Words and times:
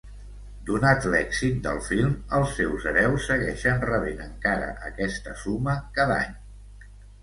Donat 0.69 1.03
l'èxit 1.15 1.59
del 1.67 1.83
film, 1.89 2.17
els 2.39 2.57
seus 2.61 2.89
hereus 2.93 3.29
segueixen 3.33 3.87
rebent 3.93 4.27
encara 4.33 4.75
aquesta 4.93 5.39
suma 5.47 5.81
cada 6.01 6.23
any. 6.29 6.39